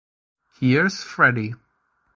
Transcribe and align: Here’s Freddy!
Here’s 0.55 1.03
Freddy! 1.03 1.53